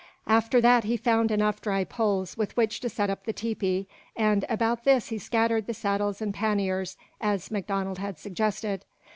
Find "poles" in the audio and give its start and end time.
1.83-2.35